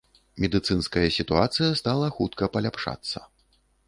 [0.43, 3.19] Медыцынская сітуацыя стала хутка паляпшацца.